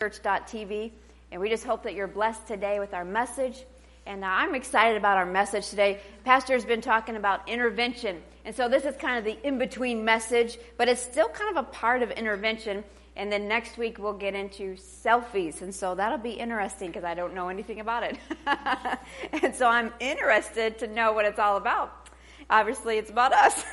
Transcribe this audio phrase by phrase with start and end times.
[0.00, 0.92] church.tv.
[1.30, 3.66] And we just hope that you're blessed today with our message.
[4.06, 6.00] And uh, I'm excited about our message today.
[6.24, 8.22] Pastor has been talking about intervention.
[8.46, 11.66] And so this is kind of the in between message, but it's still kind of
[11.66, 12.82] a part of intervention.
[13.14, 15.60] And then next week we'll get into selfies.
[15.60, 18.16] And so that'll be interesting because I don't know anything about it.
[19.42, 22.08] and so I'm interested to know what it's all about
[22.48, 23.64] obviously it's about us.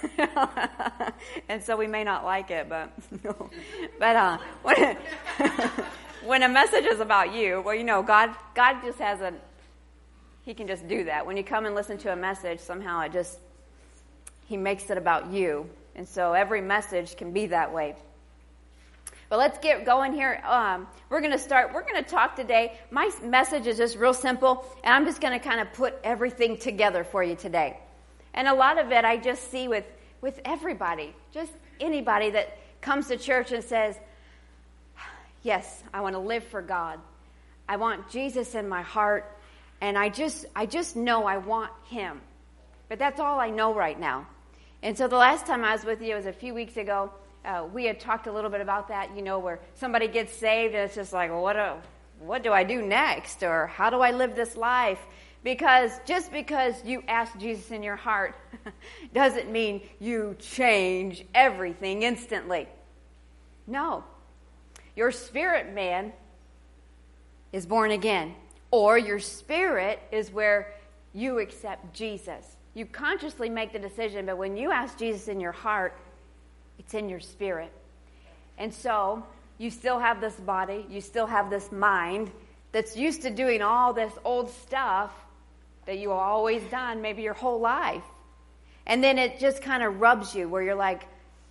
[1.49, 2.91] and so we may not like it, but,
[3.99, 4.37] but, uh,
[6.27, 9.33] when, a message is about you, well, you know, God, God just has a,
[10.43, 11.25] he can just do that.
[11.25, 13.39] When you come and listen to a message, somehow it just,
[14.45, 15.69] he makes it about you.
[15.95, 17.95] And so every message can be that way.
[19.29, 20.41] But let's get going here.
[20.45, 21.73] Um, we're going to start.
[21.73, 22.79] We're going to talk today.
[22.91, 26.57] My message is just real simple, and I'm just going to kind of put everything
[26.57, 27.77] together for you today.
[28.33, 29.85] And a lot of it I just see with,
[30.21, 33.97] with everybody, just anybody that comes to church and says,
[35.47, 36.99] Yes, I want to live for God.
[37.69, 39.33] I want Jesus in my heart,
[39.79, 42.19] and I just I just know I want him.
[42.89, 44.27] But that's all I know right now.
[44.83, 47.13] And so the last time I was with you was a few weeks ago.
[47.45, 50.75] Uh, we had talked a little bit about that, you know, where somebody gets saved
[50.75, 51.75] and it's just like, well, what, do,
[52.19, 53.41] what do I do next?
[53.41, 54.99] Or how do I live this life?
[55.45, 58.35] Because just because you ask Jesus in your heart
[59.13, 62.67] doesn't mean you change everything instantly.
[63.65, 64.03] No.
[64.97, 66.11] Your spirit man
[67.53, 68.33] is born again,
[68.71, 70.73] or your spirit is where
[71.13, 72.57] you accept Jesus.
[72.73, 75.95] You consciously make the decision, but when you ask Jesus in your heart,
[76.79, 77.71] it's in your spirit.
[78.57, 79.23] And so
[79.59, 82.31] you still have this body, you still have this mind
[82.71, 85.13] that's used to doing all this old stuff
[85.85, 88.03] that you always done maybe your whole life.
[88.87, 91.03] And then it just kind of rubs you where you're like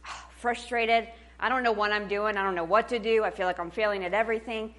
[0.04, 1.06] ah, frustrated.
[1.38, 2.36] I don't know what I'm doing.
[2.36, 3.24] I don't know what to do.
[3.24, 4.74] I feel like I'm failing at everything.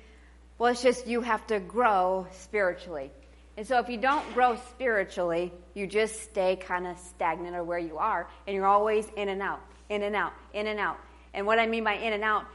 [0.58, 3.12] Well, it's just you have to grow spiritually.
[3.58, 7.80] And so if you don't grow spiritually, you just stay kind of stagnant or where
[7.80, 10.98] you are, and you're always in and out, in and out, in and out.
[11.34, 12.46] And what I mean by in and out,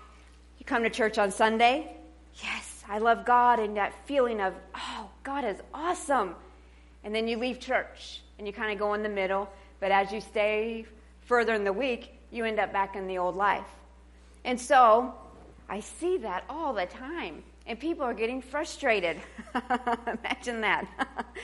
[0.58, 1.96] you come to church on Sunday,
[2.34, 6.36] yes, I love God, and that feeling of, oh, God is awesome.
[7.04, 9.50] And then you leave church and you kind of go in the middle.
[9.80, 10.86] But as you stay
[11.22, 13.66] further in the week, you end up back in the old life.
[14.44, 15.14] And so
[15.68, 17.42] I see that all the time.
[17.66, 19.18] And people are getting frustrated.
[19.54, 20.86] Imagine that.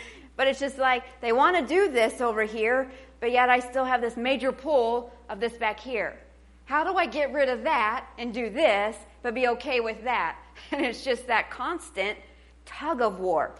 [0.37, 3.85] but it's just like they want to do this over here, but yet I still
[3.85, 6.19] have this major pull of this back here.
[6.65, 10.37] How do I get rid of that and do this, but be okay with that?
[10.73, 12.19] And it's just that constant
[12.67, 13.53] tug of war.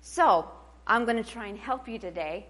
[0.00, 0.50] So
[0.86, 2.46] I'm going to try and help you today.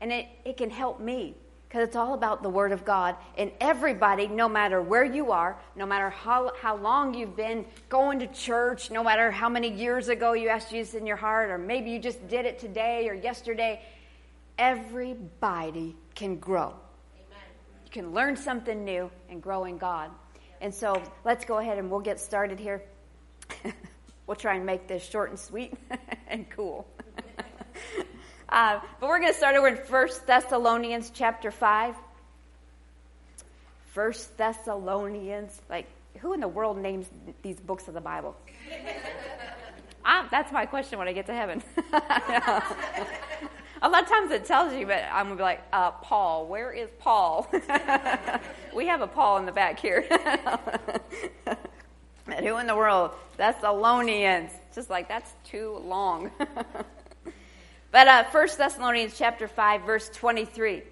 [0.00, 1.34] And it, it can help me
[1.68, 3.14] because it's all about the Word of God.
[3.36, 8.20] And everybody, no matter where you are, no matter how, how long you've been going
[8.20, 11.58] to church, no matter how many years ago you asked Jesus in your heart, or
[11.58, 13.82] maybe you just did it today or yesterday,
[14.56, 16.68] everybody can grow.
[16.68, 17.38] Amen.
[17.84, 20.10] You can learn something new and grow in God.
[20.62, 22.82] And so let's go ahead and we'll get started here.
[24.26, 25.74] we'll try and make this short and sweet
[26.28, 26.88] and cool.
[28.48, 31.94] Uh, but we're going to start over in 1 Thessalonians chapter 5.
[33.94, 35.86] 1 Thessalonians, like,
[36.20, 37.06] who in the world names
[37.42, 38.34] these books of the Bible?
[40.04, 41.62] ah, that's my question when I get to heaven.
[43.80, 46.46] A lot of times it tells you, but I'm going to be like, uh, Paul,
[46.46, 47.48] where is Paul?
[48.74, 50.04] we have a Paul in the back here.
[52.26, 53.12] and who in the world?
[53.36, 54.50] Thessalonians.
[54.74, 56.32] Just like, that's too long.
[57.90, 60.82] But uh, 1 Thessalonians chapter 5, verse 23.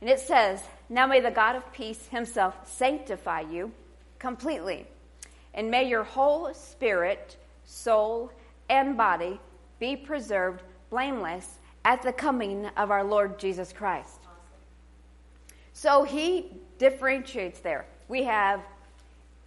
[0.00, 3.72] And it says, Now may the God of peace himself sanctify you
[4.18, 4.86] completely,
[5.52, 8.32] and may your whole spirit, soul,
[8.70, 9.38] and body
[9.78, 14.20] be preserved blameless at the coming of our Lord Jesus Christ.
[15.74, 16.46] So he
[16.78, 17.84] differentiates there.
[18.08, 18.60] We have,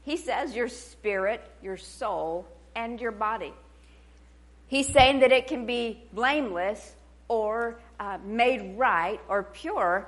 [0.03, 3.53] he says, your spirit, your soul, and your body.
[4.67, 6.95] He's saying that it can be blameless
[7.27, 10.07] or uh, made right or pure,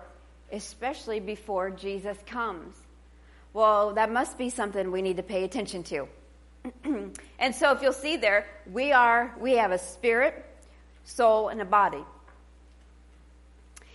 [0.52, 2.76] especially before Jesus comes.
[3.54, 6.08] Well, that must be something we need to pay attention to.
[7.40, 10.46] and so if you'll see there, we are we have a spirit,
[11.06, 12.04] soul, and a body.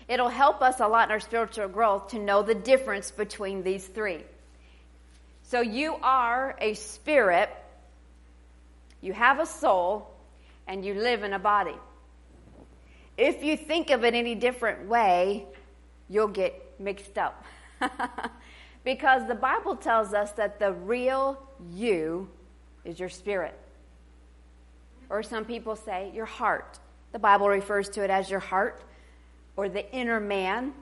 [0.09, 3.87] It'll help us a lot in our spiritual growth to know the difference between these
[3.87, 4.23] three.
[5.45, 7.51] So you are a spirit,
[9.01, 10.14] you have a soul,
[10.67, 11.77] and you live in a body.
[13.17, 15.47] If you think of it any different way,
[16.09, 17.45] you'll get mixed up.
[18.85, 21.41] because the Bible tells us that the real
[21.73, 22.29] you
[22.85, 23.59] is your spirit.
[25.09, 26.79] Or some people say your heart.
[27.13, 28.83] The Bible refers to it as your heart,
[29.57, 30.73] or the inner man,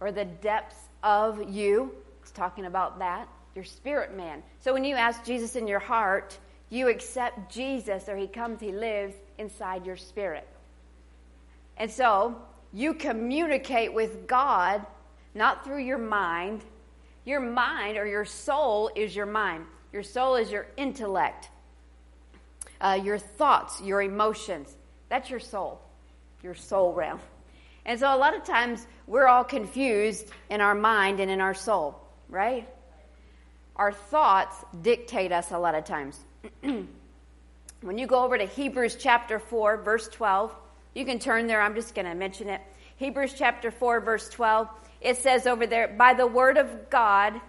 [0.00, 1.94] or the depths of you.
[2.22, 4.42] It's talking about that, your spirit man.
[4.60, 6.36] So when you ask Jesus in your heart,
[6.70, 10.46] you accept Jesus, or he comes, he lives inside your spirit.
[11.76, 12.36] And so
[12.72, 14.86] you communicate with God
[15.34, 16.62] not through your mind.
[17.24, 19.64] Your mind or your soul is your mind.
[19.92, 21.48] Your soul is your intellect,
[22.80, 24.74] uh, your thoughts, your emotions.
[25.08, 25.80] That's your soul,
[26.42, 27.18] your soul realm.
[27.84, 31.54] And so a lot of times we're all confused in our mind and in our
[31.54, 32.68] soul, right?
[33.74, 36.20] Our thoughts dictate us a lot of times.
[36.60, 40.54] when you go over to Hebrews chapter 4, verse 12,
[40.94, 41.60] you can turn there.
[41.60, 42.60] I'm just going to mention it.
[42.96, 44.68] Hebrews chapter 4, verse 12.
[45.00, 47.40] It says over there, by the word of God,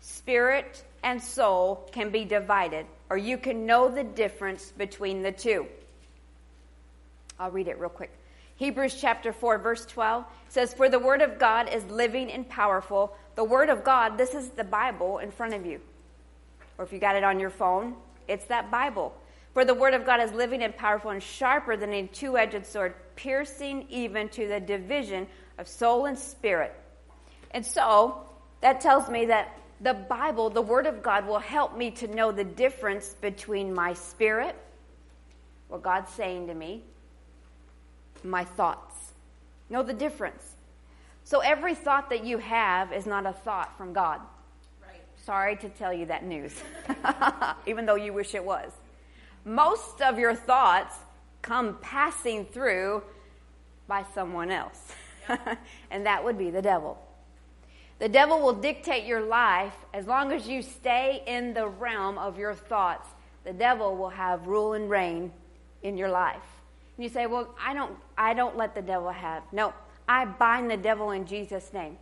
[0.00, 5.66] spirit and soul can be divided, or you can know the difference between the two.
[7.38, 8.10] I'll read it real quick.
[8.56, 13.16] Hebrews chapter 4, verse 12 says, For the word of God is living and powerful.
[13.34, 15.80] The word of God, this is the Bible in front of you.
[16.78, 17.94] Or if you got it on your phone,
[18.28, 19.14] it's that Bible.
[19.54, 22.64] For the word of God is living and powerful and sharper than a two edged
[22.66, 25.26] sword, piercing even to the division
[25.58, 26.74] of soul and spirit.
[27.50, 28.22] And so
[28.62, 32.32] that tells me that the Bible, the word of God, will help me to know
[32.32, 34.56] the difference between my spirit,
[35.68, 36.82] what God's saying to me,
[38.24, 39.12] my thoughts.
[39.68, 40.54] Know the difference.
[41.24, 44.20] So every thought that you have is not a thought from God.
[45.24, 46.54] Sorry to tell you that news,
[47.66, 48.70] even though you wish it was
[49.44, 50.96] most of your thoughts
[51.40, 53.02] come passing through
[53.88, 54.92] by someone else.
[55.90, 56.98] and that would be the devil.
[57.98, 62.38] The devil will dictate your life as long as you stay in the realm of
[62.38, 63.08] your thoughts.
[63.44, 65.32] The devil will have rule and reign
[65.82, 66.42] in your life.
[66.96, 69.72] And you say, "Well, I don't I don't let the devil have." No,
[70.08, 71.96] I bind the devil in Jesus name.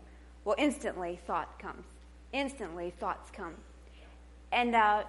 [0.45, 1.85] Well, instantly thought comes.
[2.33, 3.55] Instantly thoughts come.
[4.53, 5.05] And uh,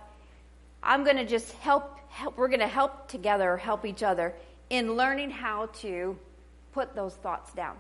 [0.84, 4.34] I'm going to just help, help we're going to help together, help each other
[4.70, 6.18] in learning how to
[6.74, 7.76] put those thoughts down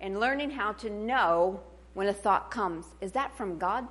[0.00, 1.60] and learning how to know
[1.94, 2.86] when a thought comes.
[3.00, 3.86] Is that from God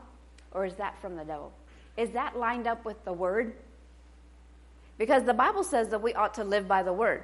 [0.51, 1.51] or is that from the devil?
[1.97, 3.53] Is that lined up with the word?
[4.97, 7.23] Because the Bible says that we ought to live by the word.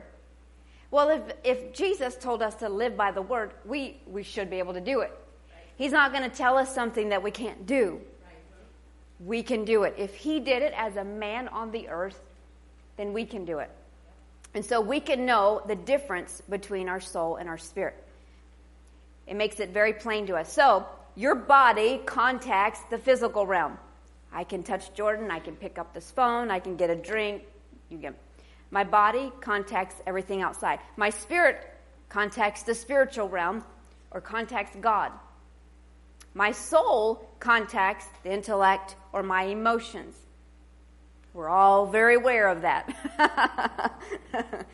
[0.91, 4.59] Well, if, if Jesus told us to live by the word, we, we should be
[4.59, 5.11] able to do it.
[5.77, 8.01] He's not going to tell us something that we can't do
[9.25, 9.95] we can do it.
[9.97, 12.19] If he did it as a man on the earth,
[12.97, 13.69] then we can do it.
[14.53, 17.95] And so we can know the difference between our soul and our spirit.
[19.25, 20.51] It makes it very plain to us.
[20.51, 20.85] So,
[21.15, 23.77] your body contacts the physical realm.
[24.31, 27.43] I can touch Jordan, I can pick up this phone, I can get a drink.
[27.89, 28.15] You get
[28.71, 30.79] my body contacts everything outside.
[30.97, 31.63] My spirit
[32.09, 33.63] contacts the spiritual realm
[34.09, 35.11] or contacts God.
[36.33, 40.15] My soul contacts the intellect or my emotions.
[41.33, 43.95] We're all very aware of that.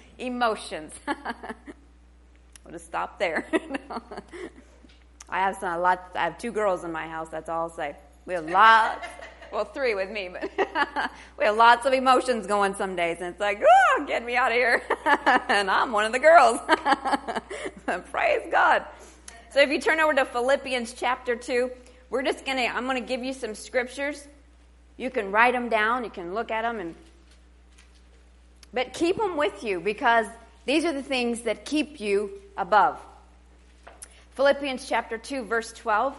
[0.17, 0.93] emotions.
[1.07, 3.45] I'll just stop there.
[5.29, 7.69] I have some, a lot, I have two girls in my house, that's all I'll
[7.69, 7.95] say.
[8.25, 9.07] We have lots,
[9.51, 13.39] well, three with me, but we have lots of emotions going some days, and it's
[13.39, 14.83] like, oh, get me out of here.
[15.49, 16.59] and I'm one of the girls.
[18.11, 18.85] Praise God.
[19.51, 21.71] So if you turn over to Philippians chapter 2,
[22.11, 24.27] we're just going to, I'm going to give you some scriptures.
[24.95, 26.93] You can write them down, you can look at them, and,
[28.71, 30.27] but keep them with you because
[30.65, 32.99] these are the things that keep you above.
[34.35, 36.15] Philippians chapter 2, verse 12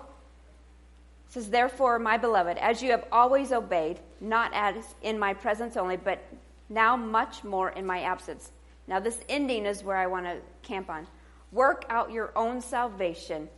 [1.28, 5.96] says, Therefore, my beloved, as you have always obeyed, not as in my presence only,
[5.96, 6.20] but
[6.68, 8.50] now much more in my absence.
[8.88, 11.06] Now, this ending is where I want to camp on.
[11.52, 13.48] Work out your own salvation,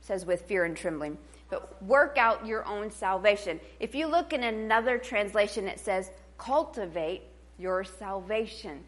[0.00, 1.18] says with fear and trembling.
[1.50, 3.58] But work out your own salvation.
[3.80, 7.22] If you look in another translation, it says, cultivate
[7.58, 8.84] your salvation.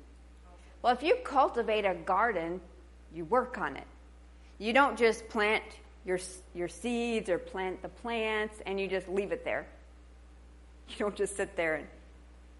[0.83, 2.61] Well, if you cultivate a garden,
[3.15, 3.87] you work on it.
[4.59, 5.65] You don't just plant
[6.05, 6.19] your,
[6.55, 9.67] your seeds or plant the plants and you just leave it there.
[10.89, 11.87] You don't just sit there and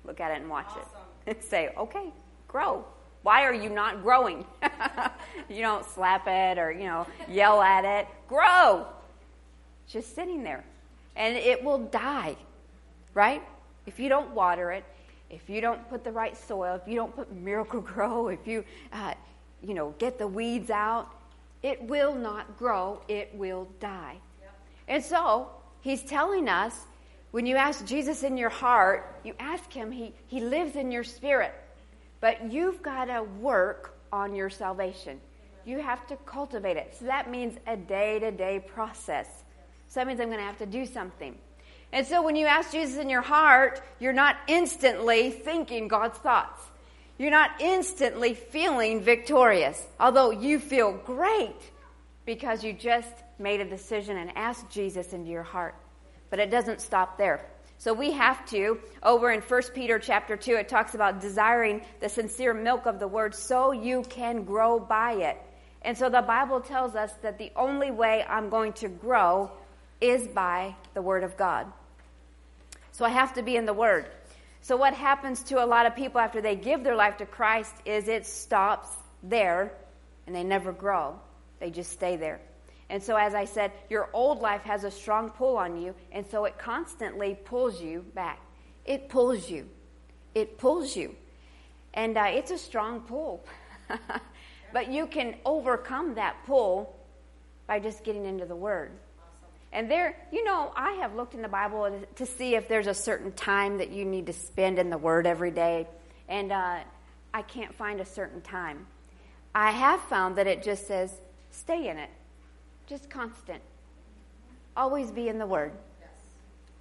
[0.05, 0.83] look at it and watch awesome.
[1.27, 2.13] it and say, okay,
[2.49, 2.85] grow.
[3.23, 4.45] Why are you not growing?
[5.49, 8.09] you don't slap it or, you know, yell at it.
[8.29, 8.87] Grow.
[9.89, 10.65] Just sitting there.
[11.17, 12.37] And it will die,
[13.15, 13.43] right?
[13.87, 14.85] If you don't water it,
[15.29, 19.15] if you don't put the right soil, if you don't put Miracle-Gro, if you, uh,
[19.63, 21.09] you know, get the weeds out,
[21.63, 23.03] it will not grow.
[23.07, 24.17] It will die.
[24.41, 24.55] Yep.
[24.89, 25.51] And so
[25.83, 26.87] he's telling us
[27.31, 31.05] When you ask Jesus in your heart, you ask him, he, he lives in your
[31.05, 31.55] spirit.
[32.21, 35.21] But you've got to work on your salvation.
[35.65, 36.97] You have to cultivate it.
[36.99, 39.27] So that means a day to day process.
[39.89, 41.37] So that means I'm going to have to do something.
[41.93, 46.63] And so when you ask Jesus in your heart, you're not instantly thinking God's thoughts.
[47.19, 51.57] You're not instantly feeling victorious, although you feel great
[52.25, 55.75] because you just made a decision and asked Jesus into your heart.
[56.31, 57.45] But it doesn't stop there.
[57.81, 62.11] So we have to, over in 1 Peter chapter 2, it talks about desiring the
[62.11, 65.39] sincere milk of the word so you can grow by it.
[65.81, 69.51] And so the Bible tells us that the only way I'm going to grow
[69.99, 71.73] is by the word of God.
[72.93, 74.11] So I have to be in the word.
[74.61, 77.75] So what happens to a lot of people after they give their life to Christ
[77.87, 78.91] is it stops
[79.23, 79.73] there
[80.27, 81.19] and they never grow.
[81.61, 82.43] They just stay there.
[82.91, 86.27] And so, as I said, your old life has a strong pull on you, and
[86.27, 88.41] so it constantly pulls you back.
[88.85, 89.69] It pulls you.
[90.35, 91.15] It pulls you.
[91.95, 93.47] And uh, it's a strong pull.
[94.73, 96.97] but you can overcome that pull
[97.69, 98.91] by just getting into the Word.
[99.73, 102.95] And there, you know, I have looked in the Bible to see if there's a
[102.95, 105.87] certain time that you need to spend in the Word every day.
[106.29, 106.79] And uh,
[107.33, 108.89] I can't find a certain time.
[109.55, 111.13] I have found that it just says,
[111.51, 112.11] stay in it.
[112.91, 113.63] Just constant.
[114.77, 115.71] Always be in the Word.
[116.01, 116.11] Yes.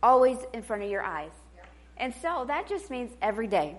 [0.01, 1.29] Always in front of your eyes.
[1.97, 3.75] And so that just means every day.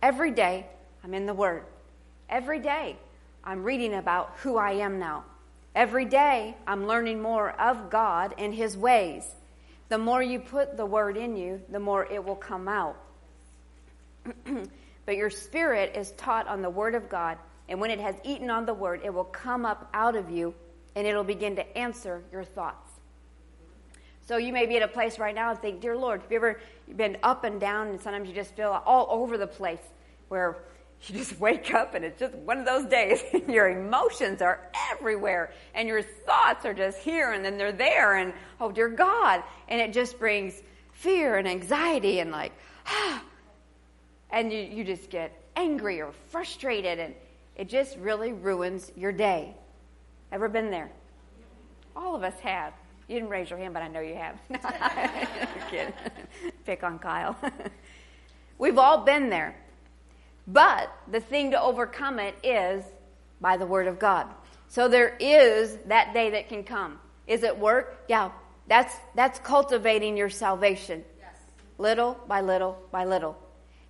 [0.00, 0.66] Every day,
[1.02, 1.64] I'm in the Word.
[2.28, 2.96] Every day,
[3.42, 5.24] I'm reading about who I am now.
[5.74, 9.26] Every day, I'm learning more of God and His ways.
[9.88, 12.96] The more you put the Word in you, the more it will come out.
[15.06, 17.36] but your spirit is taught on the Word of God,
[17.68, 20.54] and when it has eaten on the Word, it will come up out of you
[20.94, 22.90] and it'll begin to answer your thoughts.
[24.26, 26.38] So you may be at a place right now and think, Dear Lord, have you
[26.38, 26.60] ever
[26.96, 29.82] been up and down and sometimes you just feel all over the place
[30.28, 30.56] where
[31.02, 34.60] you just wake up and it's just one of those days your emotions are
[34.92, 39.42] everywhere and your thoughts are just here and then they're there and oh dear God.
[39.68, 42.52] And it just brings fear and anxiety and like,
[42.86, 43.22] ah,
[44.30, 47.14] and you, you just get angry or frustrated and
[47.56, 49.54] it just really ruins your day.
[50.32, 50.90] Ever been there?
[51.96, 52.72] All of us have.
[53.08, 54.36] You didn't raise your hand, but I know you have.
[55.70, 55.92] kidding.
[56.64, 57.36] Pick on Kyle.
[58.58, 59.54] We've all been there.
[60.46, 62.84] But the thing to overcome it is
[63.40, 64.26] by the Word of God.
[64.68, 66.98] So there is that day that can come.
[67.26, 68.04] Is it work?
[68.08, 68.30] Yeah.
[68.66, 71.04] That's, that's cultivating your salvation.
[71.20, 71.36] Yes.
[71.78, 73.36] Little by little by little.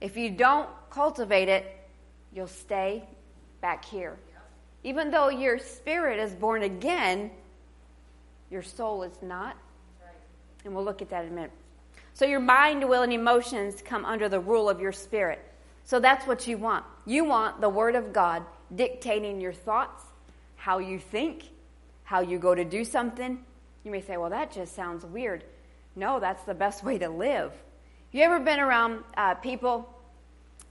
[0.00, 1.64] If you don't cultivate it,
[2.32, 3.04] you'll stay
[3.60, 4.18] back here.
[4.84, 7.30] Even though your spirit is born again,
[8.50, 9.56] your soul is not.
[10.64, 11.50] And we'll look at that in a minute.
[12.12, 15.44] So your mind, will, and emotions come under the rule of your spirit.
[15.84, 16.84] So that's what you want.
[17.06, 20.02] You want the Word of God dictating your thoughts,
[20.56, 21.44] how you think,
[22.04, 23.38] how you go to do something.
[23.84, 25.44] You may say, well, that just sounds weird.
[25.96, 27.52] No, that's the best way to live.
[28.12, 29.93] You ever been around uh, people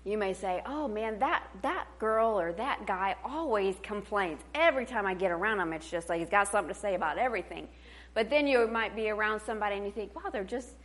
[0.05, 4.41] you may say, "Oh man, that that girl or that guy always complains.
[4.53, 7.17] Every time I get around him, it's just like he's got something to say about
[7.17, 7.67] everything."
[8.13, 10.75] But then you might be around somebody and you think, "Wow, they're just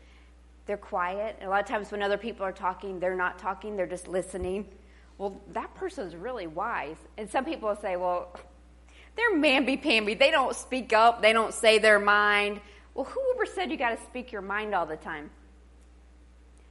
[0.67, 3.77] they're quiet." And a lot of times when other people are talking, they're not talking;
[3.77, 4.69] they're just listening.
[5.19, 6.99] Well, that person's really wise.
[7.17, 8.35] And some people say, "Well,
[9.17, 10.15] they're mamby-pamby.
[10.15, 11.23] They don't speak up.
[11.23, 12.61] They don't say their mind."
[12.95, 15.31] Well, whoever said you got to speak your mind all the time?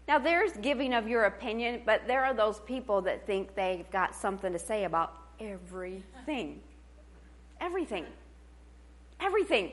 [0.07, 4.15] Now, there's giving of your opinion, but there are those people that think they've got
[4.15, 6.61] something to say about everything.
[7.59, 8.05] Everything.
[9.19, 9.65] Everything.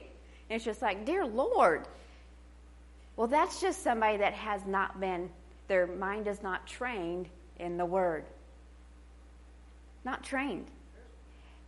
[0.50, 1.86] And it's just like, dear Lord.
[3.16, 5.30] Well, that's just somebody that has not been,
[5.68, 7.28] their mind is not trained
[7.60, 8.24] in the Word.
[10.04, 10.66] Not trained.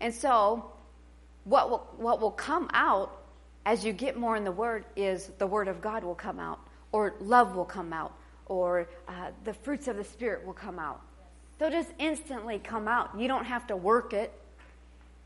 [0.00, 0.72] And so,
[1.44, 3.22] what will, what will come out
[3.64, 6.58] as you get more in the Word is the Word of God will come out,
[6.90, 8.12] or love will come out,
[8.46, 11.00] or uh, the fruits of the Spirit will come out.
[11.58, 13.18] They'll just instantly come out.
[13.18, 14.32] You don't have to work it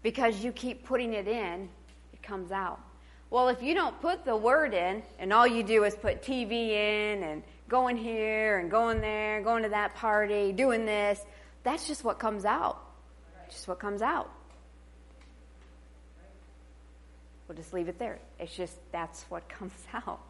[0.03, 1.69] because you keep putting it in,
[2.13, 2.81] it comes out.
[3.31, 6.71] Well, if you don't put the word in and all you do is put TV
[6.71, 11.21] in and going here and going there, going to that party, doing this,
[11.63, 12.83] that's just what comes out.
[13.49, 14.31] Just what comes out.
[17.47, 18.19] We'll just leave it there.
[18.39, 20.21] It's just that's what comes out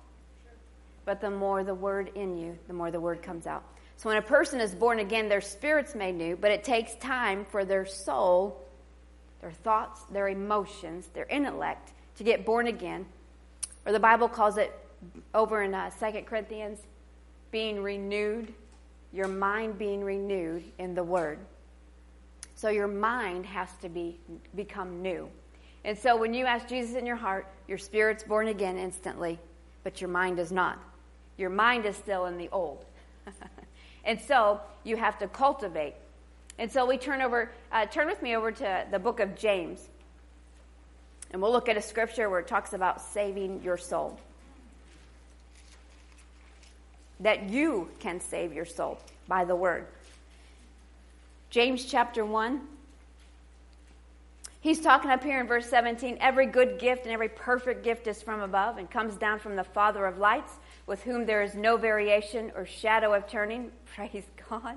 [1.05, 3.65] but the more the word in you, the more the word comes out.
[3.97, 7.45] So when a person is born again, their spirit's made new, but it takes time
[7.45, 8.67] for their soul,
[9.41, 13.05] their thoughts, their emotions, their intellect to get born again.
[13.85, 14.73] Or the Bible calls it
[15.35, 16.79] over in uh, 2 Corinthians,
[17.51, 18.53] being renewed,
[19.13, 21.39] your mind being renewed in the Word.
[22.55, 24.19] So your mind has to be
[24.55, 25.29] become new.
[25.85, 29.39] And so when you ask Jesus in your heart, your spirit's born again instantly,
[29.83, 30.79] but your mind is not.
[31.41, 32.85] Your mind is still in the old.
[34.05, 35.95] and so you have to cultivate.
[36.59, 39.89] And so we turn over, uh, turn with me over to the book of James.
[41.31, 44.21] And we'll look at a scripture where it talks about saving your soul.
[47.21, 49.87] That you can save your soul by the word.
[51.49, 52.61] James chapter 1.
[54.61, 58.21] He's talking up here in verse 17 every good gift and every perfect gift is
[58.21, 60.53] from above and comes down from the Father of lights,
[60.91, 63.71] with whom there is no variation or shadow of turning.
[63.95, 64.75] Praise God.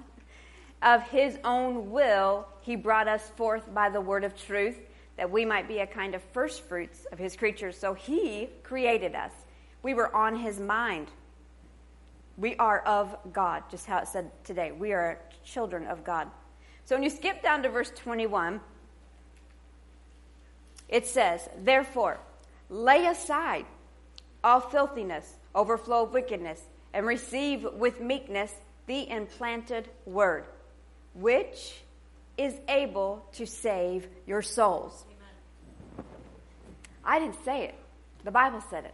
[0.84, 4.78] Of his own will, he brought us forth by the word of truth
[5.18, 7.76] that we might be a kind of first fruits of his creatures.
[7.80, 9.32] So he created us.
[9.82, 11.08] We were on his mind.
[12.38, 14.72] We are of God, just how it said today.
[14.72, 16.28] We are children of God.
[16.86, 18.62] So when you skip down to verse 21,
[20.90, 22.20] it says, Therefore,
[22.70, 23.66] lay aside
[24.44, 26.62] all filthiness, overflow of wickedness,
[26.94, 28.54] and receive with meekness
[28.88, 30.46] the implanted word,
[31.14, 31.82] which
[32.38, 35.06] is able to save your souls.
[35.98, 36.06] Amen.
[37.06, 37.76] I didn't say it.
[38.24, 38.94] The Bible said it.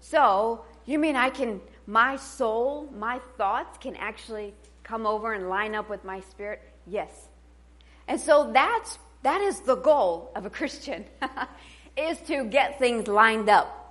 [0.00, 5.74] So, you mean I can, my soul, my thoughts can actually come over and line
[5.74, 6.60] up with my spirit?
[6.86, 7.10] Yes.
[8.06, 11.06] And so that's, that is the goal of a Christian,
[11.96, 13.83] is to get things lined up.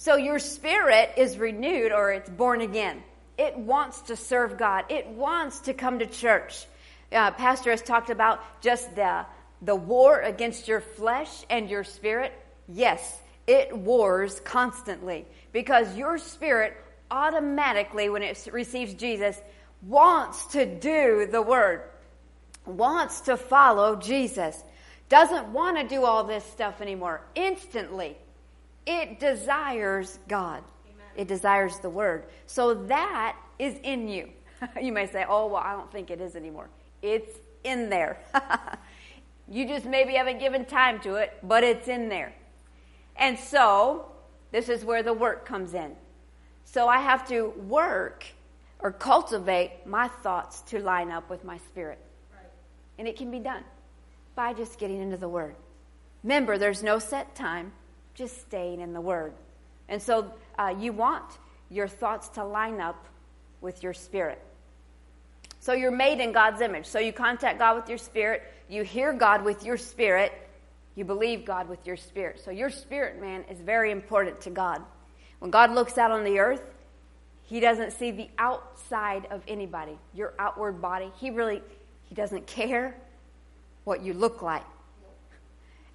[0.00, 3.02] So your spirit is renewed or it's born again.
[3.36, 4.86] It wants to serve God.
[4.88, 6.66] It wants to come to church
[7.12, 9.26] uh, Pastor has talked about just the,
[9.62, 12.32] the war against your flesh and your spirit.
[12.68, 16.76] Yes, it wars constantly because your spirit
[17.10, 19.40] automatically, when it receives Jesus,
[19.82, 21.82] wants to do the word,
[22.64, 24.62] wants to follow Jesus,
[25.08, 27.20] doesn't want to do all this stuff anymore.
[27.34, 28.16] Instantly,
[28.90, 30.64] it desires God.
[30.84, 31.06] Amen.
[31.16, 32.24] It desires the word.
[32.46, 34.30] So that is in you.
[34.82, 36.68] you may say, oh, well, I don't think it is anymore.
[37.00, 37.30] It's
[37.62, 38.18] in there.
[39.48, 42.32] you just maybe haven't given time to it, but it's in there.
[43.16, 44.06] And so,
[44.50, 45.94] this is where the work comes in.
[46.64, 48.24] So, I have to work
[48.80, 51.98] or cultivate my thoughts to line up with my spirit.
[52.32, 52.50] Right.
[52.98, 53.62] And it can be done
[54.34, 55.54] by just getting into the Word.
[56.24, 57.72] Remember, there's no set time,
[58.20, 59.32] just staying in the Word.
[59.88, 61.24] And so, uh, you want
[61.70, 63.06] your thoughts to line up
[63.62, 64.40] with your spirit.
[65.58, 66.86] So you're made in God's image.
[66.86, 70.32] So you contact God with your spirit, you hear God with your spirit,
[70.96, 72.40] you believe God with your spirit.
[72.44, 74.82] So your spirit, man, is very important to God.
[75.38, 76.62] When God looks out on the earth,
[77.42, 81.10] he doesn't see the outside of anybody, your outward body.
[81.18, 81.62] He really
[82.08, 82.94] he doesn't care
[83.84, 84.64] what you look like.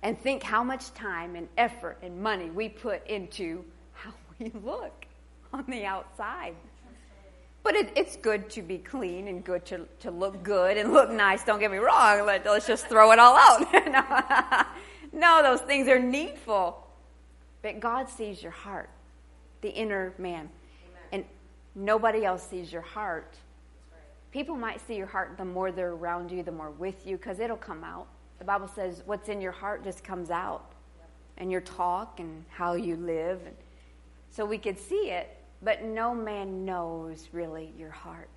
[0.02, 5.06] And think how much time and effort and money we put into how we look
[5.54, 6.56] on the outside.
[7.66, 11.10] But it, it's good to be clean and good to, to look good and look
[11.10, 11.44] nice.
[11.44, 12.24] Don't get me wrong.
[12.24, 13.66] Let, us just throw it all out.
[15.12, 16.86] no, no, those things are needful.
[17.64, 18.92] But God sees your heart,
[19.62, 20.42] the inner man.
[20.42, 20.50] Amen.
[21.12, 21.26] And
[21.74, 23.36] nobody else sees your heart.
[23.92, 24.02] Right.
[24.32, 27.40] People might see your heart the more they're around you, the more with you, because
[27.40, 28.06] it'll come out.
[28.40, 30.72] The Bible says what's in your heart just comes out.
[31.38, 33.42] And your talk and how you live.
[34.32, 38.30] So we could see it, but no man knows really your heart,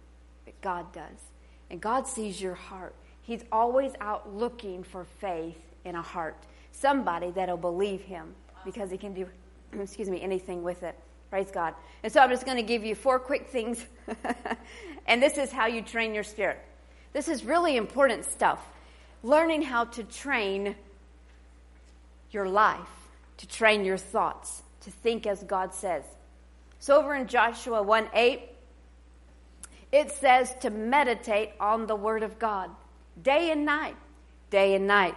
[0.44, 1.30] but God does.
[1.70, 2.94] And God sees your heart.
[3.22, 6.36] He's always out looking for faith in a heart.
[6.72, 8.34] Somebody that'll believe him
[8.64, 9.28] because he can do,
[9.80, 10.98] excuse me, anything with it.
[11.30, 11.74] Praise God.
[12.02, 13.84] And so I'm just going to give you four quick things.
[15.06, 16.58] and this is how you train your spirit.
[17.12, 18.60] This is really important stuff.
[19.28, 20.74] Learning how to train
[22.30, 26.02] your life, to train your thoughts, to think as God says.
[26.78, 28.40] So over in Joshua 1 8,
[29.92, 32.70] it says to meditate on the Word of God
[33.22, 33.96] day and night,
[34.48, 35.14] day and night,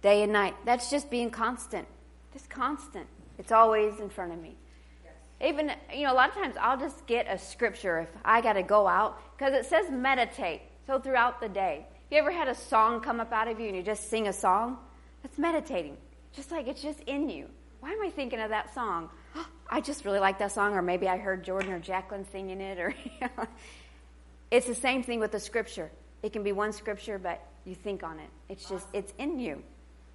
[0.00, 0.56] day and night.
[0.64, 1.86] That's just being constant,
[2.32, 3.06] just constant.
[3.38, 4.56] It's always in front of me.
[5.04, 5.50] Yes.
[5.50, 8.54] Even, you know, a lot of times I'll just get a scripture if I got
[8.54, 10.62] to go out because it says meditate.
[10.84, 13.76] So throughout the day, you ever had a song come up out of you and
[13.76, 14.76] you just sing a song?
[15.22, 15.96] That's meditating.
[16.34, 17.48] Just like it's just in you.
[17.80, 19.08] Why am I thinking of that song?
[19.70, 22.78] I just really like that song, or maybe I heard Jordan or Jacqueline singing it,
[22.78, 22.94] or
[24.50, 25.90] it's the same thing with the scripture.
[26.22, 28.28] It can be one scripture, but you think on it.
[28.50, 29.62] It's just it's in you.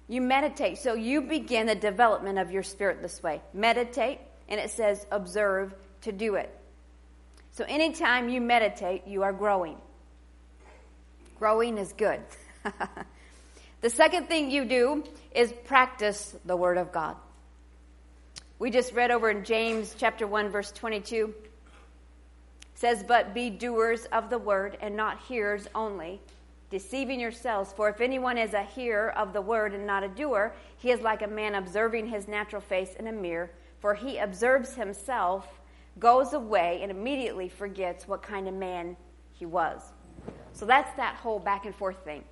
[0.06, 0.78] You meditate.
[0.78, 3.42] So you begin the development of your spirit this way.
[3.52, 6.54] Meditate, and it says observe to do it.
[7.50, 9.76] So anytime you meditate, you are growing.
[11.38, 12.20] Growing is good.
[13.80, 17.16] the second thing you do is practice the Word of God.
[18.58, 21.32] We just read over in James chapter 1 verse 22
[22.74, 26.20] says but be doers of the word and not hearers only
[26.70, 30.52] deceiving yourselves for if anyone is a hearer of the word and not a doer
[30.76, 34.74] he is like a man observing his natural face in a mirror for he observes
[34.74, 35.60] himself
[35.98, 38.96] goes away and immediately forgets what kind of man
[39.32, 39.82] he was
[40.52, 42.22] so that's that whole back and forth thing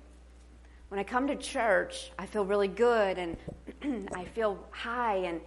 [0.89, 3.37] when i come to church i feel really good and
[4.15, 5.41] i feel high and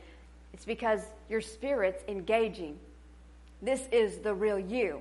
[0.52, 2.78] it's because your spirit's engaging.
[3.62, 5.00] This is the real you.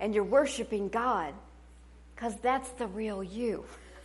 [0.00, 1.34] And you're worshiping God
[2.14, 3.64] because that's the real you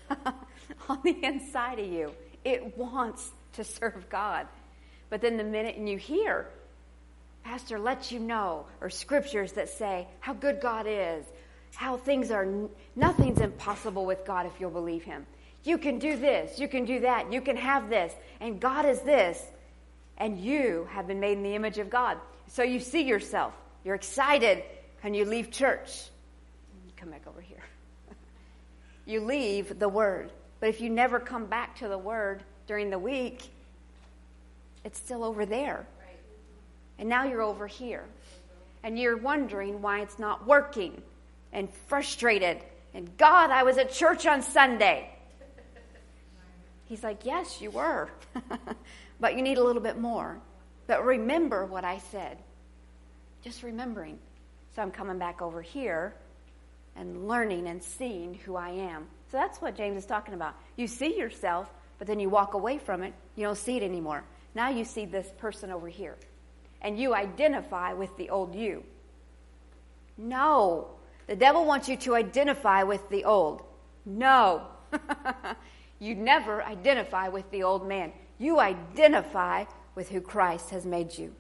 [0.90, 2.12] on the inside of you.
[2.44, 4.48] It wants to serve God.
[5.10, 6.48] But then the minute you hear,
[7.44, 11.26] Pastor lets you know, or scriptures that say how good God is,
[11.76, 12.48] how things are,
[12.96, 15.26] nothing's impossible with God if you'll believe Him.
[15.64, 19.02] You can do this, you can do that, you can have this, and God is
[19.02, 19.44] this
[20.20, 22.18] and you have been made in the image of God.
[22.48, 23.54] So you see yourself,
[23.84, 24.64] you're excited,
[25.04, 26.10] and you leave church.
[26.98, 27.64] Come back over here.
[29.06, 30.32] you leave the Word.
[30.60, 33.50] But if you never come back to the Word during the week,
[34.84, 35.86] it's still over there.
[36.98, 38.04] And now you're over here.
[38.84, 41.02] And you're wondering why it's not working
[41.54, 42.60] and frustrated.
[42.94, 45.10] And God, I was at church on Sunday.
[46.86, 48.10] He's like, Yes, you were.
[49.20, 50.40] but you need a little bit more.
[50.88, 52.38] But remember what I said.
[53.44, 54.18] Just remembering.
[54.76, 56.14] So I'm coming back over here
[56.96, 59.08] and learning and seeing who I am.
[59.32, 60.56] So that's what James is talking about.
[60.76, 63.14] You see yourself, but then you walk away from it.
[63.36, 64.24] You don't see it anymore.
[64.56, 66.16] Now you see this person over here.
[66.82, 68.84] And you identify with the old you.
[70.18, 70.88] No.
[71.30, 73.64] The devil wants you to identify with the old.
[74.06, 74.68] No.
[76.00, 81.36] you never identify with the old man you identify with who Christ has made you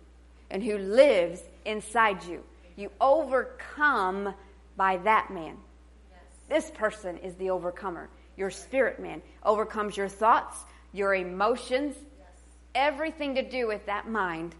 [0.51, 2.43] and who lives inside you.
[2.75, 4.33] You overcome
[4.75, 5.57] by that man.
[6.49, 8.09] This person is the overcomer.
[8.37, 10.57] Your spirit man overcomes your thoughts,
[10.91, 11.95] your emotions,
[12.75, 14.55] everything to do with that mind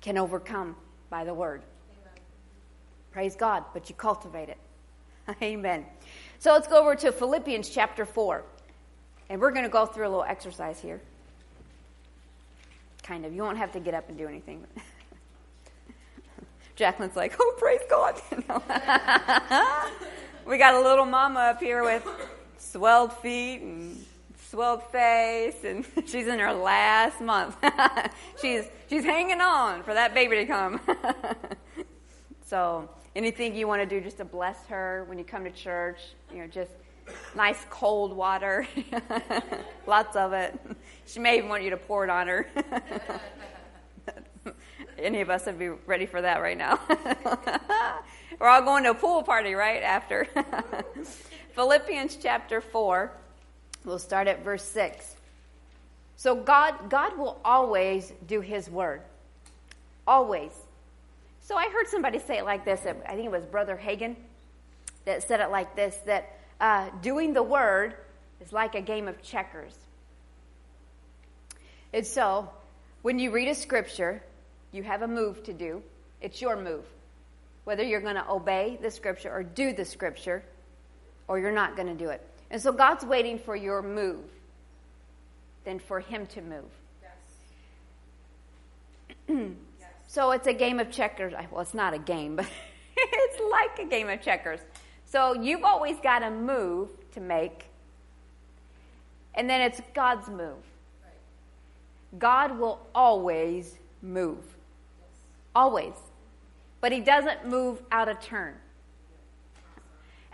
[0.00, 0.74] can overcome
[1.10, 1.62] by the word.
[3.10, 4.58] Praise God, but you cultivate it.
[5.42, 5.84] Amen.
[6.38, 8.42] So let's go over to Philippians chapter 4.
[9.28, 11.00] And we're going to go through a little exercise here.
[13.02, 13.32] Kind of.
[13.32, 14.66] You won't have to get up and do anything.
[16.76, 18.20] Jacqueline's like, oh, praise God.
[20.46, 22.06] we got a little mama up here with
[22.58, 24.04] swelled feet and
[24.48, 27.56] swelled face, and she's in her last month.
[28.40, 30.80] she's she's hanging on for that baby to come.
[32.46, 35.98] so, anything you want to do just to bless her when you come to church,
[36.32, 36.70] you know, just
[37.34, 38.66] nice cold water,
[39.86, 40.58] lots of it.
[41.06, 42.46] She may even want you to pour it on her.
[44.98, 46.78] Any of us would be ready for that right now.
[48.38, 50.28] We're all going to a pool party right after.
[51.54, 53.10] Philippians chapter 4,
[53.84, 55.16] we'll start at verse 6.
[56.16, 59.02] So God, God will always do his word.
[60.06, 60.52] Always.
[61.42, 62.86] So I heard somebody say it like this.
[62.86, 64.16] I think it was Brother Hagin
[65.04, 67.94] that said it like this that uh, doing the word
[68.40, 69.76] is like a game of checkers.
[71.92, 72.48] And so,
[73.02, 74.22] when you read a scripture,
[74.70, 75.82] you have a move to do.
[76.20, 76.84] It's your move.
[77.64, 80.42] Whether you're going to obey the scripture or do the scripture,
[81.28, 82.24] or you're not going to do it.
[82.50, 84.24] And so, God's waiting for your move
[85.64, 86.70] than for Him to move.
[89.28, 89.48] Yes.
[90.12, 91.32] so, it's a game of checkers.
[91.50, 92.44] Well, it's not a game, but
[92.98, 94.60] it's like a game of checkers.
[95.06, 97.64] So you've always got a move to make,
[99.34, 100.58] and then it's God's move.
[102.18, 104.44] God will always move.
[105.54, 105.94] Always.
[106.82, 108.56] But He doesn't move out of turn.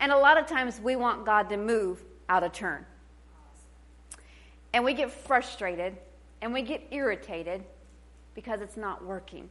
[0.00, 2.84] And a lot of times we want God to move out of turn.
[4.72, 5.98] And we get frustrated
[6.42, 7.62] and we get irritated
[8.34, 9.48] because it's not working.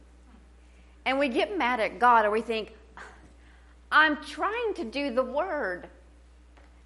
[1.08, 2.74] And we get mad at God or we think,
[3.90, 5.88] I'm trying to do the word.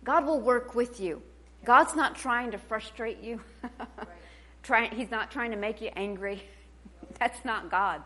[0.04, 1.20] God will work with you.
[1.64, 3.40] God's not trying to frustrate you.
[4.62, 6.40] Try, he's not trying to make you angry.
[7.18, 8.00] That's not God.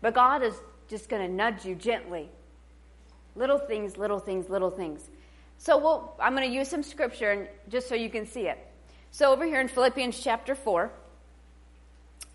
[0.00, 0.54] But God is
[0.86, 2.28] just going to nudge you gently.
[3.34, 5.10] Little things, little things, little things.
[5.58, 8.64] So we'll, I'm going to use some scripture and, just so you can see it.
[9.10, 10.88] So over here in Philippians chapter 4,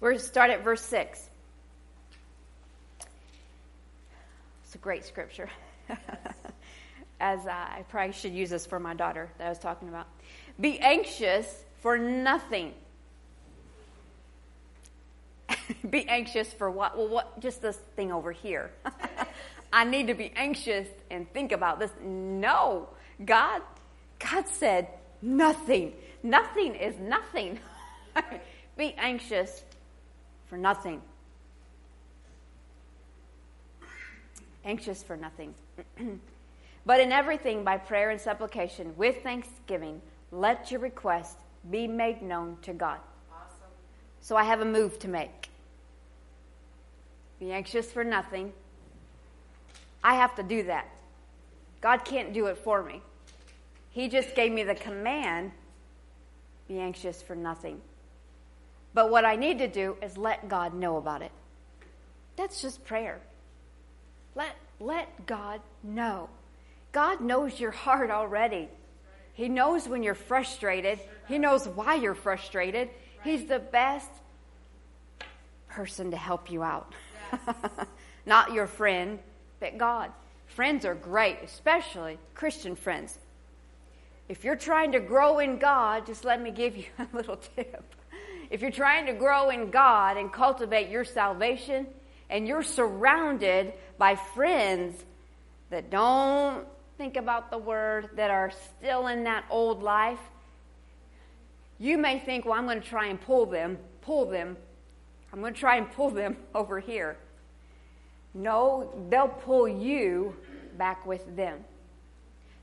[0.02, 1.27] we're going to start at verse 6.
[4.68, 5.50] It's a great scripture.
[7.22, 10.08] As uh, I probably should use this for my daughter that I was talking about.
[10.60, 12.74] Be anxious for nothing.
[15.90, 16.98] be anxious for what?
[16.98, 17.40] Well, what?
[17.40, 18.70] Just this thing over here.
[19.72, 21.92] I need to be anxious and think about this.
[22.04, 22.90] No,
[23.24, 23.62] God,
[24.20, 24.90] God said
[25.22, 25.94] nothing.
[26.24, 27.58] Nothing is nothing.
[28.78, 29.64] be anxious
[30.48, 31.02] for nothing.
[34.68, 35.56] Anxious for nothing.
[36.86, 40.02] but in everything, by prayer and supplication, with thanksgiving,
[40.32, 41.38] let your request
[41.72, 43.00] be made known to God.
[43.32, 43.72] Awesome.
[44.22, 45.50] So I have a move to make.
[47.40, 48.52] Be anxious for nothing.
[50.04, 50.88] I have to do that.
[51.80, 53.02] God can't do it for me.
[53.92, 55.52] He just gave me the command
[56.68, 57.80] be anxious for nothing.
[58.94, 61.32] But what I need to do is let God know about it.
[62.36, 63.22] That's just prayer.
[64.38, 66.30] Let, let God know.
[66.92, 68.70] God knows your heart already.
[69.34, 71.00] He knows when you're frustrated.
[71.28, 72.90] He knows why you're frustrated.
[73.24, 74.10] He's the best
[75.68, 76.94] person to help you out.
[78.28, 79.18] Not your friend,
[79.60, 80.12] but God.
[80.46, 83.18] Friends are great, especially Christian friends.
[84.30, 87.96] If you're trying to grow in God, just let me give you a little tip.
[88.52, 91.88] If you're trying to grow in God and cultivate your salvation,
[92.30, 95.04] and you're surrounded by friends
[95.70, 96.66] that don't
[96.98, 100.20] think about the word, that are still in that old life,
[101.80, 104.58] you may think, well, I'm going to try and pull them, pull them.
[105.32, 107.18] I'm going to try and pull them over here.
[108.34, 110.36] No, they'll pull you
[110.78, 111.64] back with them.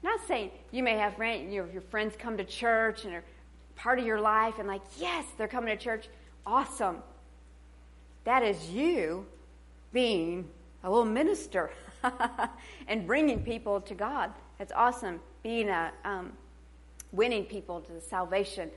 [0.03, 3.24] Not saying you may have friends, your, your friends come to church and are
[3.77, 6.09] part of your life and like, yes, they're coming to church.
[6.46, 6.98] Awesome.
[8.24, 9.27] That is you
[9.94, 10.50] being
[10.83, 11.70] a little minister
[12.88, 14.30] and bringing people to God.
[14.59, 15.20] That's awesome.
[15.42, 16.33] Being a um,
[17.12, 18.70] winning people to salvation.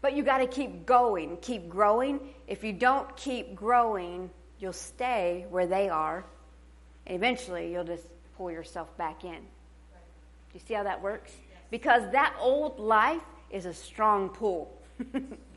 [0.00, 2.18] But you got to keep going, keep growing.
[2.48, 6.24] If you don't keep growing, you'll stay where they are.
[7.06, 8.06] And eventually, you'll just
[8.36, 9.38] pull yourself back in.
[9.38, 11.32] Do you see how that works?
[11.70, 14.76] Because that old life is a strong pull.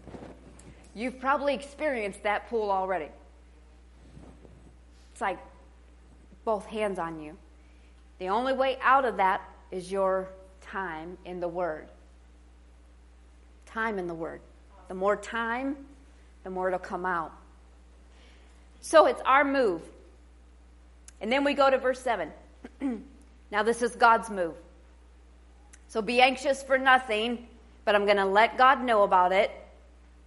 [0.94, 3.10] You've probably experienced that pull already.
[5.16, 5.40] It's like
[6.44, 7.38] both hands on you.
[8.20, 10.28] The only way out of that is your
[10.60, 11.88] time in the Word.
[13.66, 14.42] Time in the Word.
[14.90, 15.78] The more time,
[16.44, 17.32] the more it'll come out.
[18.82, 19.82] So it's our move.
[21.22, 22.30] And then we go to verse 7.
[23.52, 24.56] now, this is God's move.
[25.88, 27.48] So be anxious for nothing,
[27.86, 29.50] but I'm going to let God know about it,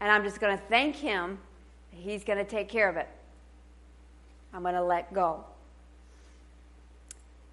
[0.00, 1.36] and I'm just going to thank Him.
[1.90, 3.06] He's going to take care of it.
[4.52, 5.44] I'm going to let go.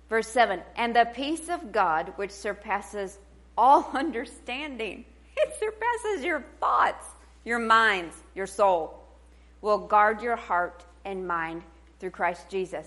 [0.10, 3.18] Verse 7 And the peace of God, which surpasses
[3.58, 5.06] all understanding,
[5.38, 7.06] it surpasses your thoughts,
[7.44, 9.04] your minds, your soul,
[9.62, 11.64] will guard your heart and mind
[12.00, 12.86] through Christ Jesus.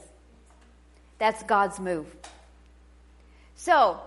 [1.18, 2.14] That's God's move.
[3.56, 4.00] So,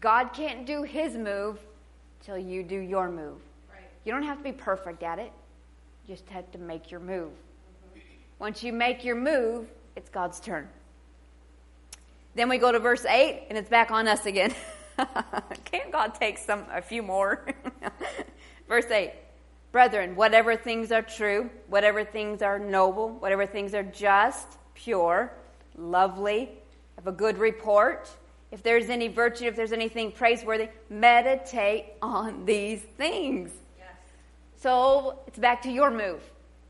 [0.00, 1.60] God can't do his move
[2.24, 3.38] till you do your move.
[3.70, 3.84] Right.
[4.04, 5.30] You don't have to be perfect at it.
[6.06, 7.30] You just have to make your move.
[8.38, 10.68] Once you make your move, it's God's turn.
[12.34, 14.54] Then we go to verse 8 and it's back on us again.
[15.64, 17.46] Can't God take some a few more?
[18.68, 19.12] verse 8.
[19.72, 25.32] Brethren, whatever things are true, whatever things are noble, whatever things are just, pure,
[25.76, 26.50] lovely,
[26.96, 28.08] have a good report,
[28.52, 33.50] if there's any virtue, if there's anything praiseworthy, meditate on these things.
[33.78, 33.88] Yes.
[34.58, 36.22] So it's back to your move.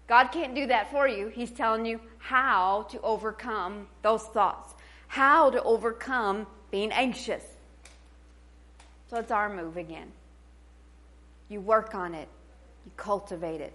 [0.06, 1.28] God can't do that for you.
[1.28, 4.74] He's telling you how to overcome those thoughts,
[5.08, 7.42] how to overcome being anxious.
[9.08, 10.10] So it's our move again.
[11.48, 12.28] You work on it,
[12.84, 13.72] you cultivate it.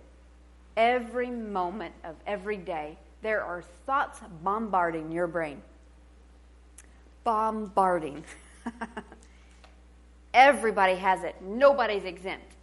[0.78, 5.62] Every moment of every day, there are thoughts bombarding your brain
[7.24, 8.24] bombarding.
[10.34, 11.36] Everybody has it.
[11.42, 12.56] Nobody's exempt.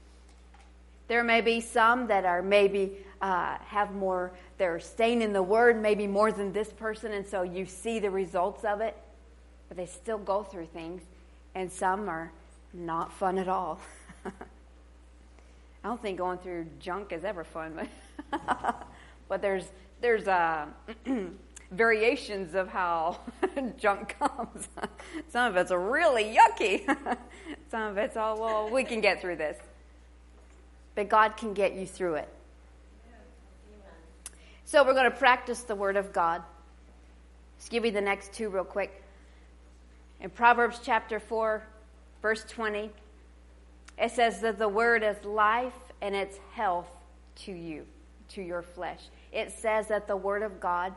[1.08, 5.80] There may be some that are maybe uh, have more, they're staying in the Word
[5.80, 8.96] maybe more than this person, and so you see the results of it,
[9.68, 11.02] but they still go through things,
[11.54, 12.30] and some are
[12.72, 13.80] not fun at all.
[14.26, 17.86] I don't think going through junk is ever fun,
[18.30, 18.86] but,
[19.28, 19.64] but there's
[20.00, 20.66] there's uh,
[21.72, 23.18] variations of how
[23.78, 24.68] junk comes.
[25.28, 26.84] Some of it's really yucky.
[27.70, 29.58] Some of it's, oh, well, we can get through this.
[30.98, 32.28] But God can get you through it.
[34.64, 36.42] So we're going to practice the Word of God.
[37.56, 39.04] Let's give you the next two real quick.
[40.20, 41.62] In Proverbs chapter 4,
[42.20, 42.90] verse 20,
[43.96, 46.90] it says that the word is life and it's health
[47.44, 47.86] to you,
[48.30, 49.02] to your flesh.
[49.30, 50.92] It says that the word of God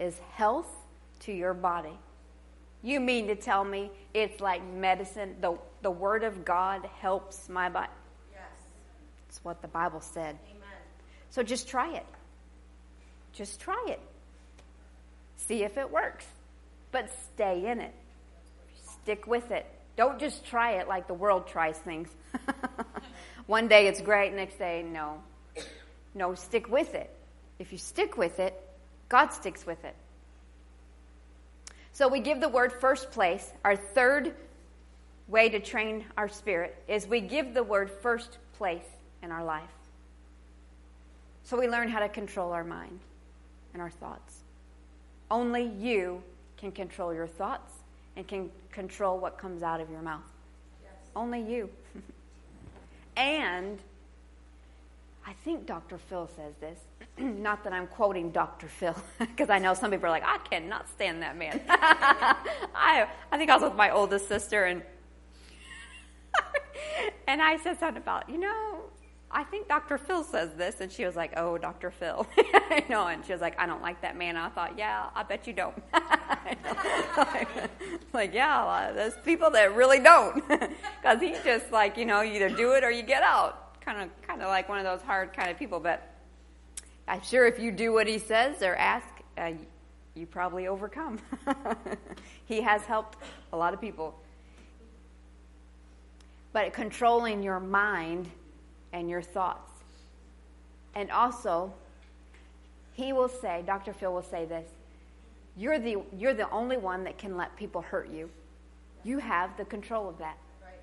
[0.00, 0.74] is health
[1.20, 1.98] to your body.
[2.82, 5.36] You mean to tell me it's like medicine?
[5.42, 7.90] The, the word of God helps my body?
[9.34, 10.38] That's what the Bible said.
[10.48, 10.78] Amen.
[11.30, 12.06] So just try it.
[13.32, 13.98] Just try it.
[15.38, 16.24] See if it works.
[16.92, 17.92] But stay in it.
[18.76, 19.66] Stick with it.
[19.96, 22.08] Don't just try it like the world tries things.
[23.46, 25.20] One day it's great, next day, no.
[26.14, 27.10] No, stick with it.
[27.58, 28.54] If you stick with it,
[29.08, 29.96] God sticks with it.
[31.90, 33.52] So we give the word first place.
[33.64, 34.32] Our third
[35.26, 38.84] way to train our spirit is we give the word first place
[39.24, 39.62] in our life.
[41.42, 43.00] So we learn how to control our mind
[43.72, 44.40] and our thoughts.
[45.30, 46.22] Only you
[46.56, 47.72] can control your thoughts
[48.16, 50.22] and can control what comes out of your mouth.
[50.82, 50.92] Yes.
[51.16, 51.68] Only you.
[53.16, 53.78] and
[55.26, 55.98] I think Dr.
[55.98, 56.78] Phil says this.
[57.18, 58.68] Not that I'm quoting Dr.
[58.68, 61.60] Phil, because I know some people are like, I cannot stand that man.
[61.68, 64.82] I, I think I was with my oldest sister, and
[67.26, 68.80] and I said something about, you know,
[69.36, 69.98] I think Dr.
[69.98, 71.90] Phil says this, and she was like, oh, Dr.
[71.90, 72.24] Phil.
[72.36, 74.36] you know, and she was like, I don't like that man.
[74.36, 75.76] I thought, yeah, I bet you don't.
[77.16, 77.48] like,
[78.12, 82.48] like, yeah, there's people that really don't, because he's just like, you know, you either
[82.48, 85.34] do it or you get out kind of kind of like one of those hard
[85.34, 85.80] kind of people.
[85.80, 86.14] But
[87.08, 89.50] I'm sure if you do what he says or ask, uh,
[90.14, 91.18] you probably overcome.
[92.46, 93.18] he has helped
[93.52, 94.14] a lot of people.
[96.52, 98.30] But controlling your mind
[98.94, 99.72] and your thoughts.
[100.94, 101.74] And also,
[102.94, 103.92] he will say, Dr.
[103.92, 104.70] Phil will say this
[105.56, 108.30] you're the, you're the only one that can let people hurt you.
[109.04, 110.38] You have the control of that.
[110.62, 110.80] Right.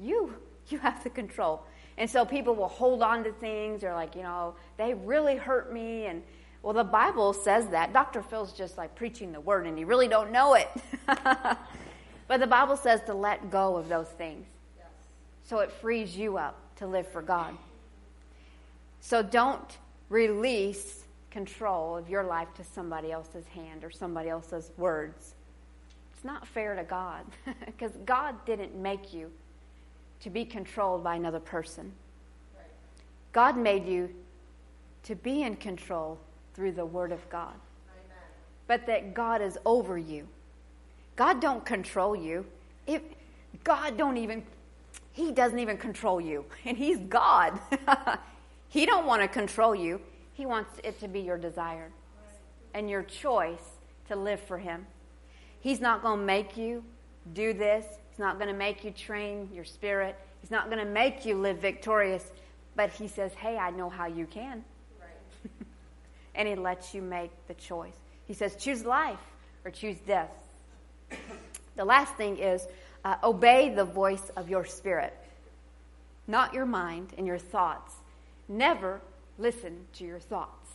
[0.00, 0.34] You
[0.68, 1.62] You have the control.
[1.96, 5.72] And so people will hold on to things or like, you know, they really hurt
[5.72, 6.22] me and
[6.62, 7.92] well the Bible says that.
[7.92, 8.22] Dr.
[8.22, 10.68] Phil's just like preaching the word and you really don't know it.
[11.06, 14.46] but the Bible says to let go of those things.
[14.76, 14.86] Yes.
[15.44, 17.56] So it frees you up to live for God.
[19.00, 25.34] So don't release control of your life to somebody else's hand or somebody else's words.
[26.14, 27.24] It's not fair to God
[27.66, 29.30] because God didn't make you
[30.20, 31.92] to be controlled by another person.
[33.32, 34.10] God made you
[35.04, 36.18] to be in control
[36.54, 37.54] through the Word of God.
[38.66, 40.26] But that God is over you.
[41.16, 42.44] God don't control you.
[42.86, 43.02] If
[43.64, 44.42] God don't even
[45.18, 46.44] he doesn't even control you.
[46.64, 47.58] And he's God.
[48.68, 50.00] he don't want to control you.
[50.32, 51.90] He wants it to be your desire
[52.72, 53.64] and your choice
[54.06, 54.86] to live for him.
[55.60, 56.84] He's not going to make you
[57.32, 57.84] do this.
[58.10, 60.16] He's not going to make you train your spirit.
[60.40, 62.30] He's not going to make you live victorious.
[62.76, 64.64] But He says, hey, I know how you can.
[65.00, 65.50] Right.
[66.36, 67.96] and He lets you make the choice.
[68.26, 69.18] He says, choose life
[69.64, 70.30] or choose death.
[71.74, 72.68] the last thing is
[73.04, 75.14] uh, obey the voice of your spirit,
[76.26, 77.94] not your mind and your thoughts.
[78.48, 79.00] Never
[79.38, 80.70] listen to your thoughts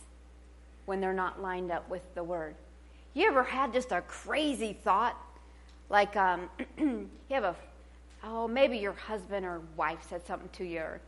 [0.86, 2.54] when they're not lined up with the word.
[3.14, 5.16] You ever had just a crazy thought
[5.90, 7.56] like, um, you have a,
[8.24, 11.00] oh, maybe your husband or wife said something to you, or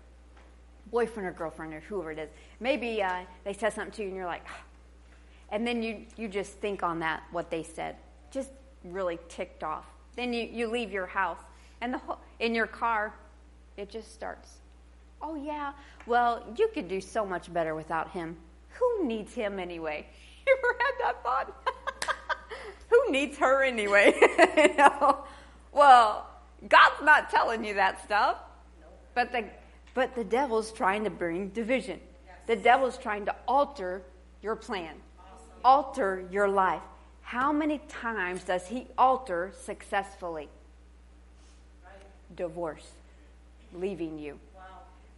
[0.90, 2.28] boyfriend or girlfriend or whoever it is.
[2.60, 4.60] Maybe uh, they said something to you and you're like, ah.
[5.50, 7.96] and then you, you just think on that, what they said.
[8.30, 8.50] Just
[8.84, 9.86] really ticked off.
[10.16, 11.40] Then you, you leave your house
[11.80, 13.14] and the whole, in your car,
[13.76, 14.54] it just starts.
[15.22, 15.72] Oh, yeah,
[16.06, 18.36] well, you could do so much better without him.
[18.70, 20.06] Who needs him anyway?
[20.48, 21.66] You ever had that thought?
[22.88, 24.14] who needs her anyway?
[24.56, 25.24] you know?
[25.72, 26.30] Well,
[26.68, 28.36] God's not telling you that stuff.
[29.16, 29.46] But the
[29.92, 31.98] but the devil's trying to bring division.
[32.24, 32.36] Yes.
[32.46, 34.02] The devil's trying to alter
[34.40, 34.94] your plan.
[35.18, 35.48] Awesome.
[35.64, 36.82] Alter your life.
[37.26, 40.48] How many times does he alter successfully?
[41.84, 42.36] Right.
[42.36, 42.92] Divorce,
[43.74, 44.38] leaving you.
[44.54, 44.62] Wow.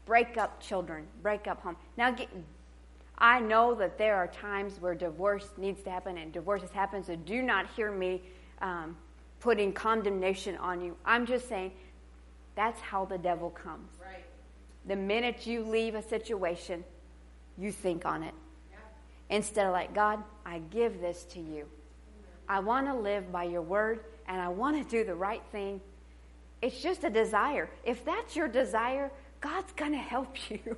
[0.06, 1.76] Break up children, break up home.
[1.98, 2.30] Now get
[3.18, 7.14] I know that there are times where divorce needs to happen and divorces happen, so
[7.14, 8.22] do not hear me
[8.62, 8.96] um,
[9.40, 10.96] putting condemnation on you.
[11.04, 11.72] I'm just saying
[12.54, 13.90] that's how the devil comes.
[14.00, 14.24] Right.
[14.86, 16.84] The minute you leave a situation,
[17.58, 18.34] you think on it.
[18.70, 18.78] Yeah.
[19.36, 21.66] Instead of like, God, I give this to you.
[22.48, 25.80] I want to live by your word and I want to do the right thing.
[26.62, 27.68] It's just a desire.
[27.84, 30.76] If that's your desire, God's going to help you.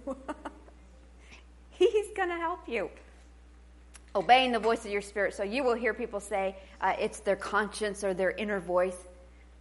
[1.71, 2.91] He's going to help you.
[4.15, 5.35] obeying the voice of your spirit.
[5.35, 8.97] So you will hear people say uh, it's their conscience or their inner voice.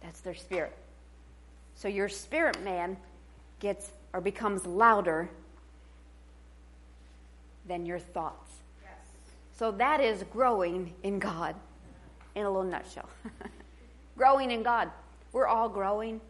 [0.02, 0.76] That's their spirit.
[1.74, 2.96] So your spirit man
[3.60, 5.30] gets or becomes louder
[7.66, 8.50] than your thoughts.
[8.82, 8.92] Yes.
[9.56, 11.54] So that is growing in God
[12.34, 13.08] in a little nutshell.
[14.16, 14.90] growing in God.
[15.32, 16.20] We're all growing.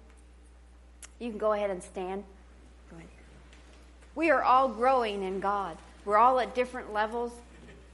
[1.18, 2.24] You can go ahead and stand.
[4.14, 5.76] We are all growing in God.
[6.04, 7.32] We're all at different levels.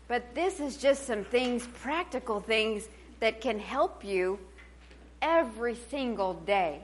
[0.09, 2.88] But this is just some things, practical things,
[3.20, 4.38] that can help you
[5.22, 6.80] every single day.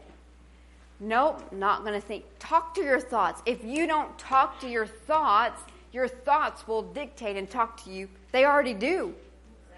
[1.00, 2.24] Nope, not going to think.
[2.38, 3.42] Talk to your thoughts.
[3.44, 5.60] If you don't talk to your thoughts,
[5.92, 8.08] your thoughts will dictate and talk to you.
[8.30, 9.14] They already do.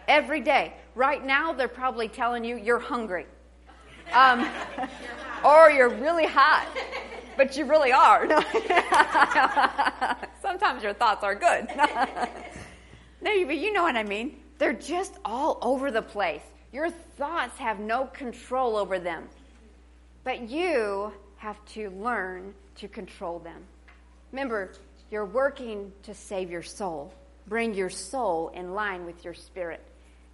[0.08, 0.74] Every day.
[0.94, 3.26] Right now, they're probably telling you you're hungry.
[4.12, 4.46] Um,
[5.42, 6.68] or you're really hot.
[7.36, 8.28] But you really are.
[10.42, 11.66] Sometimes your thoughts are good.
[13.22, 14.40] no, but you know what I mean.
[14.58, 16.42] They're just all over the place.
[16.72, 19.28] Your thoughts have no control over them.
[20.22, 23.62] But you have to learn to control them.
[24.32, 24.72] Remember,
[25.10, 27.12] you're working to save your soul,
[27.46, 29.82] bring your soul in line with your spirit.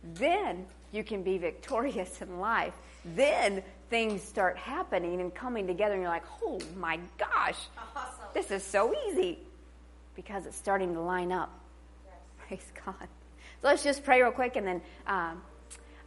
[0.03, 2.75] Then you can be victorious in life.
[3.05, 7.59] Then things start happening and coming together, and you're like, oh my gosh,
[7.95, 8.27] awesome.
[8.35, 9.39] this is so easy
[10.15, 11.51] because it's starting to line up.
[12.05, 12.15] Yes.
[12.47, 13.09] Praise God.
[13.63, 15.43] So let's just pray real quick, and then um,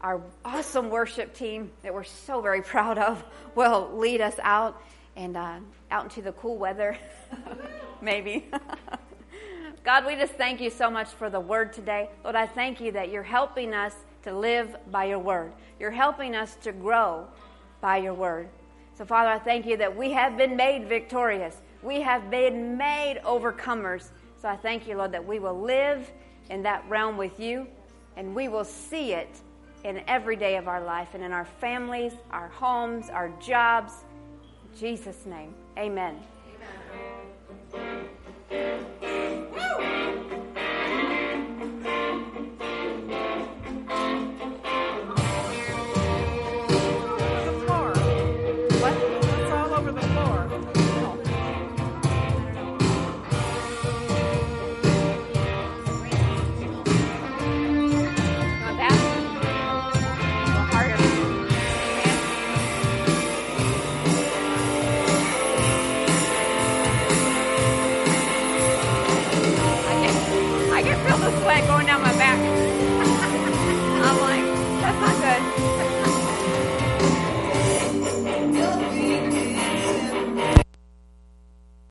[0.01, 3.23] our awesome worship team that we're so very proud of
[3.55, 4.81] will lead us out
[5.15, 5.59] and uh,
[5.91, 6.97] out into the cool weather,
[8.01, 8.49] maybe.
[9.83, 12.09] God, we just thank you so much for the word today.
[12.23, 15.51] Lord, I thank you that you're helping us to live by your word.
[15.77, 17.27] You're helping us to grow
[17.81, 18.47] by your word.
[18.97, 21.57] So, Father, I thank you that we have been made victorious.
[21.81, 24.09] We have been made overcomers.
[24.41, 26.09] So I thank you, Lord, that we will live
[26.49, 27.67] in that realm with you
[28.15, 29.29] and we will see it
[29.83, 33.93] in every day of our life and in our families, our homes, our jobs.
[34.71, 36.19] In Jesus' name, amen.
[39.55, 40.02] Woo!